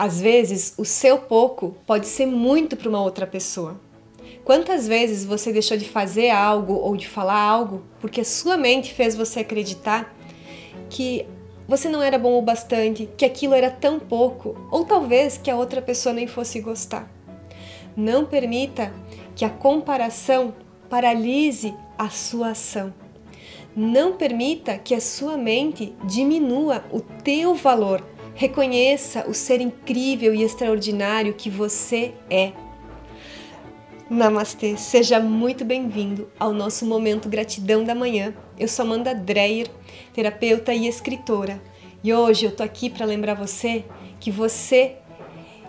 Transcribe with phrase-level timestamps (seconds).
[0.00, 3.78] Às vezes, o seu pouco pode ser muito para uma outra pessoa.
[4.46, 8.94] Quantas vezes você deixou de fazer algo ou de falar algo porque a sua mente
[8.94, 10.16] fez você acreditar
[10.88, 11.26] que
[11.68, 15.56] você não era bom o bastante, que aquilo era tão pouco, ou talvez que a
[15.56, 17.06] outra pessoa nem fosse gostar.
[17.94, 18.94] Não permita
[19.36, 20.54] que a comparação
[20.88, 22.94] paralise a sua ação.
[23.76, 28.02] Não permita que a sua mente diminua o teu valor.
[28.34, 32.52] Reconheça o ser incrível e extraordinário que você é.
[34.08, 38.34] Namastê, seja muito bem-vindo ao nosso momento Gratidão da Manhã.
[38.58, 39.68] Eu sou Amanda Dreyer,
[40.12, 41.62] terapeuta e escritora.
[42.02, 43.84] E hoje eu tô aqui para lembrar você
[44.18, 44.96] que você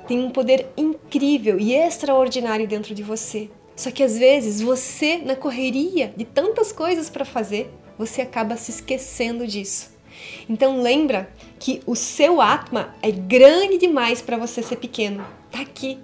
[0.08, 3.50] tem um poder incrível e extraordinário dentro de você.
[3.76, 8.72] Só que às vezes você, na correria de tantas coisas para fazer, você acaba se
[8.72, 9.91] esquecendo disso.
[10.50, 15.26] Então lembra que o seu Atma é grande demais para você ser pequeno.
[15.52, 16.00] Tá aqui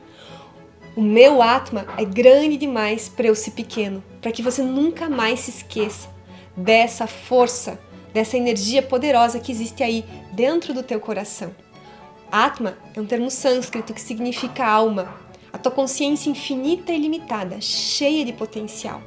[0.98, 5.42] o meu Atma é grande demais para eu ser pequeno, para que você nunca mais
[5.42, 6.10] se esqueça
[6.56, 7.80] dessa força,
[8.12, 10.04] dessa energia poderosa que existe aí
[10.34, 11.56] dentro do teu coração.
[12.32, 15.14] Atma é um termo sânscrito que significa alma,
[15.54, 19.00] a tua consciência infinita e limitada, cheia de potencial.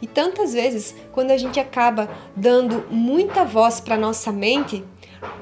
[0.00, 4.84] E tantas vezes, quando a gente acaba dando muita voz para nossa mente,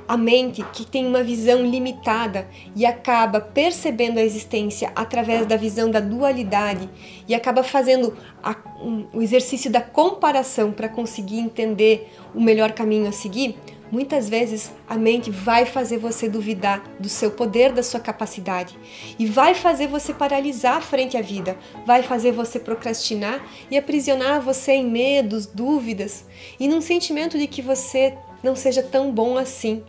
[0.08, 5.90] a mente que tem uma visão limitada e acaba percebendo a existência através da visão
[5.90, 6.88] da dualidade
[7.28, 13.08] e acaba fazendo a, um, o exercício da comparação para conseguir entender o melhor caminho
[13.08, 13.56] a seguir,
[13.90, 18.78] muitas vezes a mente vai fazer você duvidar do seu poder, da sua capacidade
[19.18, 21.56] e vai fazer você paralisar frente à vida,
[21.86, 26.24] vai fazer você procrastinar e aprisionar você em medos, dúvidas
[26.58, 29.82] e num sentimento de que você não seja tão bom assim.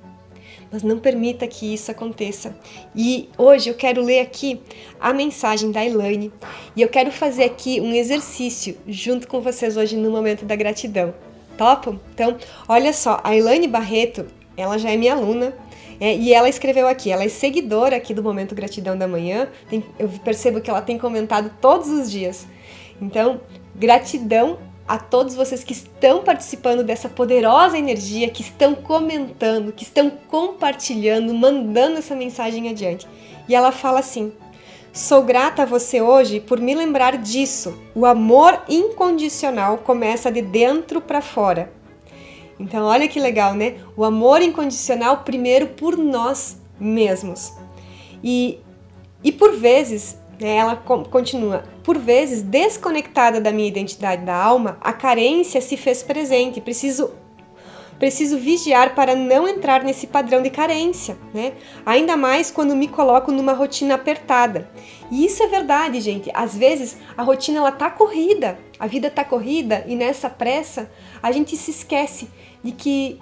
[0.70, 2.58] Mas não permita que isso aconteça.
[2.94, 4.60] E hoje eu quero ler aqui
[5.00, 6.32] a mensagem da Elaine
[6.76, 11.14] e eu quero fazer aqui um exercício junto com vocês hoje no momento da gratidão.
[11.58, 12.00] Topo?
[12.14, 12.38] Então,
[12.68, 15.54] olha só, a Elaine Barreto, ela já é minha aluna,
[16.00, 19.48] é, e ela escreveu aqui, ela é seguidora aqui do Momento Gratidão da Manhã.
[19.70, 22.46] Tem, eu percebo que ela tem comentado todos os dias.
[23.02, 23.42] Então,
[23.76, 30.10] gratidão a todos vocês que estão participando dessa poderosa energia, que estão comentando, que estão
[30.10, 33.08] compartilhando, mandando essa mensagem adiante.
[33.50, 34.32] E ela fala assim:
[34.92, 37.78] Sou grata a você hoje por me lembrar disso.
[37.94, 41.72] O amor incondicional começa de dentro para fora.
[42.60, 43.76] Então, olha que legal, né?
[43.96, 47.54] O amor incondicional primeiro por nós mesmos.
[48.24, 48.60] E,
[49.24, 54.94] e por vezes né, ela continua: por vezes, desconectada da minha identidade da alma, a
[54.94, 56.62] carência se fez presente.
[56.62, 57.12] Preciso
[58.00, 61.54] preciso vigiar para não entrar nesse padrão de carência, né?
[61.86, 64.70] Ainda mais quando me coloco numa rotina apertada.
[65.10, 66.30] E isso é verdade, gente.
[66.34, 70.90] Às vezes a rotina ela tá corrida, a vida tá corrida e nessa pressa
[71.22, 72.30] a gente se esquece
[72.64, 73.20] de que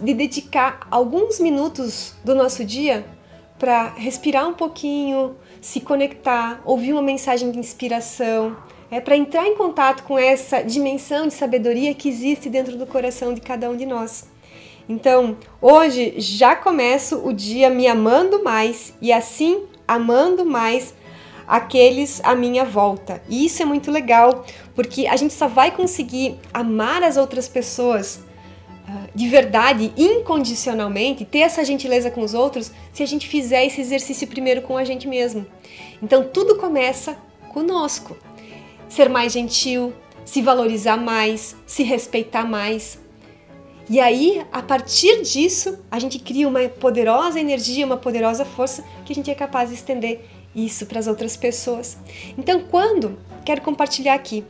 [0.00, 3.06] de dedicar alguns minutos do nosso dia
[3.58, 8.56] para respirar um pouquinho, se conectar, ouvir uma mensagem de inspiração,
[8.90, 13.32] é para entrar em contato com essa dimensão de sabedoria que existe dentro do coração
[13.32, 14.28] de cada um de nós.
[14.88, 20.94] Então, hoje já começo o dia me amando mais e assim amando mais
[21.46, 23.22] aqueles à minha volta.
[23.28, 28.20] E isso é muito legal, porque a gente só vai conseguir amar as outras pessoas
[29.14, 34.26] de verdade, incondicionalmente, ter essa gentileza com os outros, se a gente fizer esse exercício
[34.26, 35.46] primeiro com a gente mesmo.
[36.02, 37.16] Então tudo começa
[37.52, 38.16] conosco.
[38.90, 43.00] Ser mais gentil, se valorizar mais, se respeitar mais.
[43.88, 49.12] E aí, a partir disso, a gente cria uma poderosa energia, uma poderosa força que
[49.12, 50.20] a gente é capaz de estender
[50.54, 51.96] isso para as outras pessoas.
[52.36, 54.44] Então, quando quero compartilhar aqui,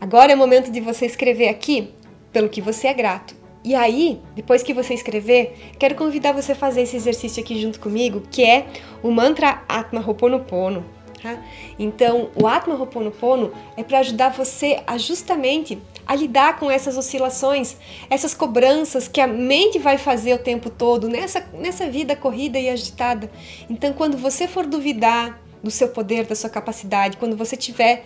[0.00, 1.94] agora é o momento de você escrever aqui
[2.32, 6.54] pelo que você é grato e aí, depois que você escrever, quero convidar você a
[6.54, 8.66] fazer esse exercício aqui junto comigo, que é
[9.02, 10.84] o mantra Atma Ho'oponopono.
[11.24, 11.42] Tá?
[11.78, 17.78] Então, o Atma Ho'oponopono é para ajudar você a justamente a lidar com essas oscilações,
[18.10, 22.68] essas cobranças que a mente vai fazer o tempo todo nessa, nessa vida corrida e
[22.68, 23.30] agitada.
[23.70, 28.04] Então, quando você for duvidar do seu poder, da sua capacidade, quando você tiver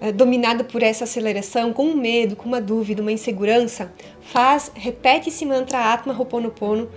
[0.00, 5.28] eh, dominado por essa aceleração, com um medo, com uma dúvida, uma insegurança, faz, repete
[5.28, 6.90] esse mantra Atma Ho'oponopono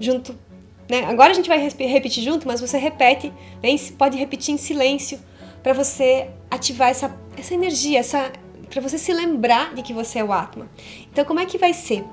[0.00, 0.49] junto.
[0.90, 1.04] Né?
[1.04, 3.32] Agora a gente vai repetir junto, mas você repete,
[3.62, 3.76] né?
[3.96, 5.20] pode repetir em silêncio
[5.62, 8.32] para você ativar essa, essa energia, essa,
[8.68, 10.68] para você se lembrar de que você é o Atma.
[11.12, 12.04] Então, como é que vai ser?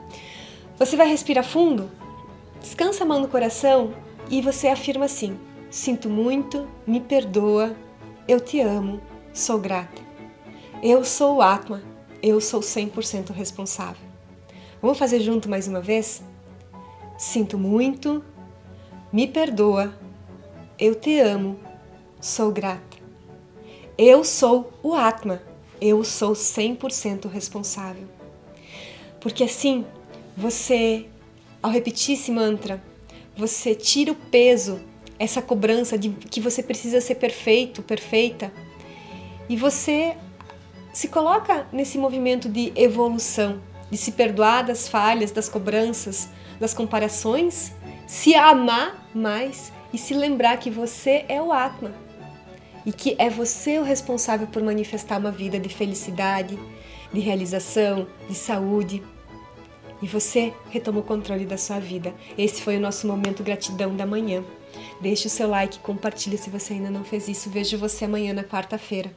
[0.78, 1.90] Você vai respirar fundo,
[2.62, 3.96] descansa a mão no coração
[4.30, 5.40] e você afirma assim:
[5.72, 7.76] Sinto muito, me perdoa,
[8.28, 9.02] eu te amo,
[9.34, 10.04] sou grata.
[10.84, 11.82] Eu sou o Atma,
[12.22, 14.08] eu sou 100% responsável.
[14.80, 16.22] Vamos fazer junto mais uma vez?
[17.18, 18.24] Sinto muito,
[19.12, 19.94] me perdoa,
[20.77, 21.57] eu te amo,
[22.19, 22.98] sou grata.
[23.98, 25.42] Eu sou o Atma,
[25.81, 28.07] eu sou 100% responsável.
[29.19, 29.86] Porque assim,
[30.36, 31.06] você,
[31.63, 32.83] ao repetir esse mantra,
[33.36, 34.80] você tira o peso,
[35.18, 38.51] essa cobrança de que você precisa ser perfeito, perfeita,
[39.50, 40.15] e você
[40.94, 47.71] se coloca nesse movimento de evolução, de se perdoar das falhas, das cobranças, das comparações,
[48.07, 51.94] se amar mais e se lembrar que você é o Atma
[52.86, 56.57] e que é você o responsável por manifestar uma vida de felicidade,
[57.12, 59.04] de realização, de saúde.
[60.01, 62.13] E você retoma o controle da sua vida.
[62.38, 64.42] Esse foi o nosso momento gratidão da manhã.
[65.01, 67.50] Deixe o seu like, compartilhe se você ainda não fez isso.
[67.50, 69.12] Vejo você amanhã na quarta-feira.